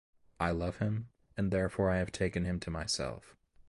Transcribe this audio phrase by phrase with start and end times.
[0.39, 3.35] I love him, and therefore I have taken him to myself.